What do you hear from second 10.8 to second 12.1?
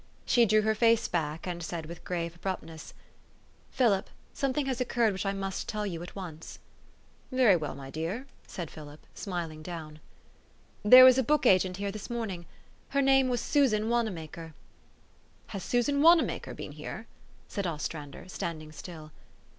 AVIS. "There was a book agent here this